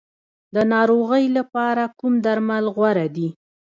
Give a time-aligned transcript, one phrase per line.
[0.55, 3.27] د ناروغۍ لپاره کوم درمل غوره دي؟